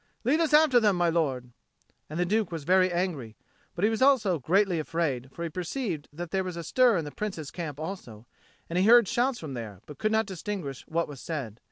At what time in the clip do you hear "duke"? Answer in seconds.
2.25-2.51